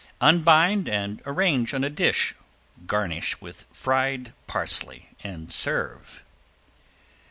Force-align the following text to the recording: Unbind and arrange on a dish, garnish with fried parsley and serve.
Unbind 0.19 0.89
and 0.89 1.21
arrange 1.27 1.75
on 1.75 1.83
a 1.83 1.89
dish, 1.91 2.33
garnish 2.87 3.39
with 3.39 3.67
fried 3.71 4.33
parsley 4.47 5.09
and 5.23 5.51
serve. 5.51 6.23